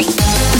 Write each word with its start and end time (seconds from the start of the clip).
Sorry. 0.00 0.51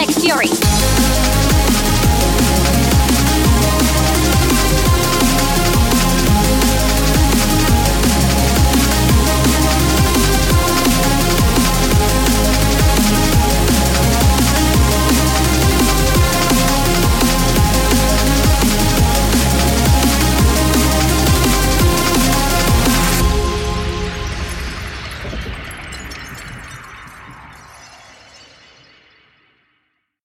Sonic 0.00 0.16
Fury. 0.16 0.69